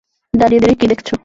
[0.33, 1.07] দাঁড়িয়ে দাঁড়িয়ে কী দেখছ?